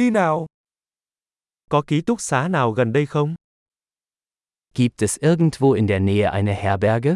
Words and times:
Đi 0.00 0.10
nào. 0.10 0.46
Có 1.68 1.82
ký 1.86 2.00
túc 2.00 2.20
xá 2.20 2.48
nào 2.48 2.72
gần 2.72 2.92
đây 2.92 3.06
không? 3.06 3.34
Gibt 4.74 5.02
es 5.02 5.18
irgendwo 5.18 5.72
in 5.72 5.88
der 5.88 6.02
Nähe 6.02 6.30
eine 6.30 6.54
Herberge? 6.54 7.14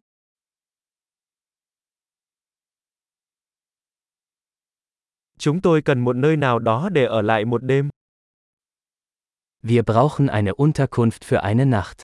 Chúng 5.39 5.61
tôi 5.61 5.83
cần 5.83 6.01
một 6.01 6.17
nơi 6.17 6.37
nào 6.37 6.59
đó 6.59 6.89
để 6.89 7.05
ở 7.05 7.23
lại 7.23 7.45
một 7.45 7.65
đêm. 7.65 7.89
Wir 9.63 9.83
brauchen 9.83 10.27
eine 10.27 10.51
Unterkunft 10.51 11.21
für 11.23 11.41
eine 11.41 11.65
Nacht. 11.65 12.03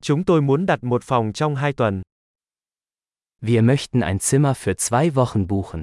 Chúng 0.00 0.24
tôi 0.24 0.42
muốn 0.42 0.66
đặt 0.66 0.84
một 0.84 1.02
phòng 1.04 1.32
trong 1.32 1.54
hai 1.56 1.72
tuần. 1.72 2.02
Wir 3.46 3.60
möchten 3.60 4.02
ein 4.02 4.20
Zimmer 4.20 4.54
für 4.54 4.74
zwei 4.78 5.14
Wochen 5.14 5.46
buchen. 5.46 5.82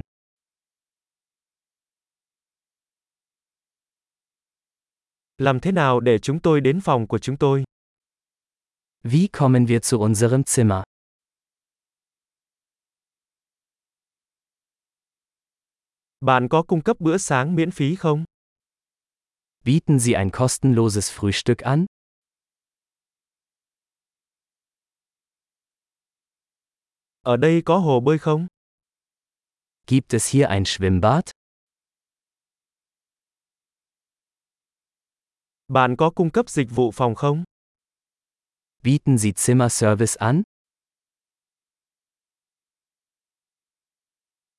Làm 5.38 5.60
thế 5.60 5.72
nào 5.72 6.00
để 6.00 6.18
chúng 6.18 6.40
tôi 6.40 6.60
đến 6.60 6.80
phòng 6.80 7.08
của 7.08 7.18
chúng 7.18 7.36
tôi? 7.38 7.64
Wie 9.04 9.28
kommen 9.32 9.66
wir 9.66 9.78
zu 9.78 9.98
unserem 9.98 10.42
Zimmer? 10.42 10.82
Bạn 16.20 16.48
có 16.48 16.62
cung 16.62 16.82
cấp 16.82 16.96
bữa 17.00 17.18
sáng 17.18 17.54
miễn 17.54 17.70
phí 17.70 17.94
không? 17.96 18.24
Bieten 19.64 19.98
Sie 19.98 20.14
ein 20.14 20.30
kostenloses 20.30 21.18
Frühstück 21.18 21.64
an? 21.64 21.86
Ở 27.24 27.36
đây 27.36 27.62
có 27.64 27.78
hồ 27.78 28.00
bơi 28.00 28.18
không? 28.18 28.46
Gibt 29.86 30.14
es 30.14 30.34
hier 30.34 30.46
ein 30.48 30.64
Schwimmbad? 30.64 31.22
Bạn 35.68 35.96
có 35.96 36.10
cung 36.10 36.30
cấp 36.30 36.50
dịch 36.50 36.68
vụ 36.70 36.90
phòng 36.90 37.14
không? 37.14 37.44
Bieten 38.82 39.18
Sie 39.18 39.32
Zimmerservice 39.32 40.16
an? 40.18 40.42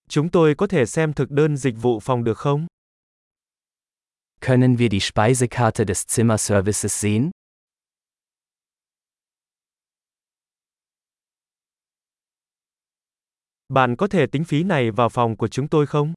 Chúng 0.09 0.31
tôi 0.31 0.55
có 0.57 0.67
thể 0.67 0.85
xem 0.85 1.13
thực 1.13 1.31
đơn 1.31 1.57
dịch 1.57 1.75
vụ 1.81 1.99
phòng 1.99 2.23
được 2.23 2.37
không? 2.37 2.67
Können 4.41 4.75
wir 4.75 4.89
die 4.91 4.99
Speisekarte 4.99 5.85
des 5.87 6.05
Zimmerservices 6.07 6.87
sehen? 6.87 7.31
Bạn 13.73 13.95
có 13.95 14.07
thể 14.07 14.25
tính 14.27 14.43
phí 14.43 14.63
này 14.63 14.91
vào 14.91 15.09
phòng 15.09 15.37
của 15.37 15.47
chúng 15.47 15.67
tôi 15.67 15.85
không? 15.85 16.13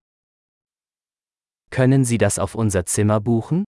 Können 1.71 2.05
Sie 2.05 2.19
das 2.19 2.41
auf 2.41 2.59
unser 2.59 2.85
Zimmer 2.85 3.21
buchen? 3.21 3.65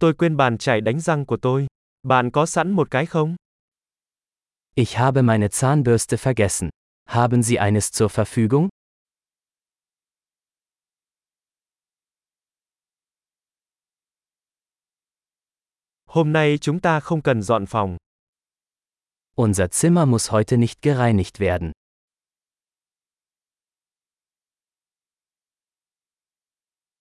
Tôi 0.00 0.14
quên 0.14 0.36
bàn 0.36 0.58
chải 0.58 0.80
đánh 0.80 1.00
răng 1.00 1.26
của 1.26 1.36
tôi. 1.42 1.66
Bạn 2.02 2.30
có 2.30 2.46
sẵn 2.46 2.70
một 2.70 2.90
cái 2.90 3.06
không? 3.06 3.36
Ich 4.74 4.96
habe 4.96 5.22
meine 5.22 5.46
Zahnbürste 5.48 6.16
vergessen. 6.16 6.70
Haben 7.04 7.42
Sie 7.42 7.56
eines 7.56 8.02
zur 8.02 8.08
Verfügung? 8.08 8.68
Hôm 16.06 16.32
nay 16.32 16.58
chúng 16.60 16.80
ta 16.80 17.00
không 17.00 17.22
cần 17.22 17.42
dọn 17.42 17.66
phòng. 17.66 17.96
Unser 19.36 19.70
Zimmer 19.70 20.06
muss 20.06 20.30
heute 20.30 20.58
nicht 20.58 20.82
gereinigt 20.82 21.40
werden. 21.40 21.72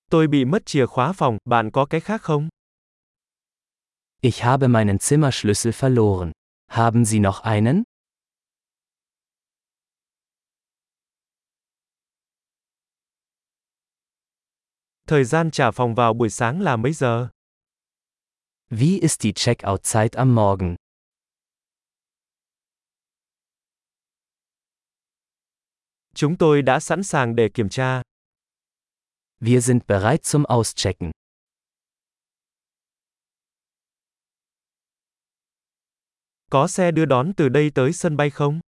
Tôi 0.09 0.27
bị 0.27 0.45
mất 0.45 0.65
chìa 0.65 0.85
khóa 0.85 1.13
phòng, 1.13 1.37
bạn 1.45 1.69
có 1.71 1.85
cái 1.85 2.01
khác 2.01 2.21
không? 2.21 2.49
Ich 4.21 4.43
habe 4.43 4.67
meinen 4.67 4.97
Zimmerschlüssel 4.97 5.71
verloren. 5.71 6.31
Haben 6.67 7.05
Sie 7.05 7.19
noch 7.19 7.41
einen? 7.43 7.83
Thời 15.07 15.23
gian 15.23 15.51
trả 15.51 15.71
phòng 15.71 15.95
vào 15.95 16.13
buổi 16.13 16.29
sáng 16.29 16.61
là 16.61 16.75
mấy 16.75 16.93
giờ? 16.93 17.29
Wie 18.69 18.99
ist 19.01 19.23
die 19.23 19.33
Checkout-Zeit 19.33 20.15
am 20.15 20.35
Morgen? 20.35 20.80
Chúng 26.21 26.37
tôi 26.37 26.61
đã 26.61 26.79
sẵn 26.79 27.03
sàng 27.03 27.35
để 27.35 27.49
kiểm 27.53 27.69
tra. 27.69 28.01
Wir 29.39 29.59
sind 29.59 29.81
bereit 29.87 30.21
zum 30.21 30.45
Auschecken. 30.45 31.11
Có 36.51 36.67
xe 36.67 36.91
đưa 36.91 37.05
đón 37.05 37.31
từ 37.37 37.49
đây 37.49 37.71
tới 37.75 37.93
sân 37.93 38.17
bay 38.17 38.29
không? 38.29 38.59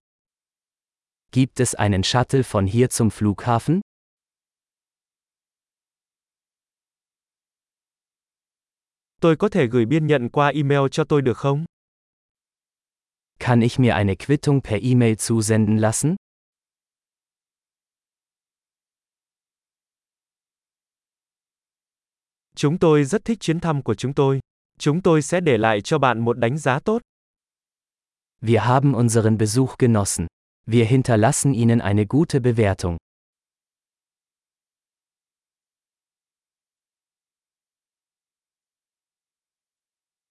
Gibt 1.31 1.62
es 1.62 1.75
einen 1.75 2.03
Shuttle 2.03 2.41
von 2.41 2.66
hier 2.66 2.88
zum 2.90 3.09
Flughafen? 3.09 3.81
Tôi 9.22 9.35
có 9.35 9.50
thể 9.50 9.68
gửi 9.68 9.85
biên 9.85 10.08
nhận 10.08 10.30
qua 10.30 10.47
email 10.47 10.81
cho 10.91 11.03
tôi 11.09 11.22
được 11.22 11.38
không? 11.38 11.66
Kann 13.40 13.62
ich 13.62 13.80
mir 13.80 13.94
eine 13.94 14.16
Quittung 14.16 14.62
per 14.62 14.81
E-Mail 14.84 15.14
zusenden 15.14 15.78
lassen? 15.78 16.16
Chúng 22.56 22.80
tôi 22.80 23.03
rất 23.03 23.25
thích 23.25 23.40
chuyến 23.40 23.59
thăm 23.59 23.81
của 23.81 23.96
chúng 23.96 24.14
tôi. 24.14 24.40
Chúng 24.80 25.02
tôi 25.02 25.22
sẽ 25.22 25.40
để 25.41 25.58
lại 25.58 25.81
cho 25.81 25.97
bạn 25.97 26.19
một 26.19 26.38
đánh 26.38 26.58
giá 26.58 26.80
tốt. 26.80 27.02
Wir 28.41 28.59
haben 28.59 28.94
unseren 28.94 29.38
Besuch 29.38 29.80
genossen. 29.80 30.28
Wir 30.68 30.86
hinterlassen 30.86 31.53
Ihnen 31.53 31.80
eine 31.80 32.03
gute 32.09 32.40
Bewertung. 32.40 32.97